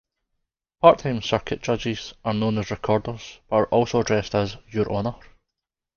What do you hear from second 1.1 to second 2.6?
circuit judges are known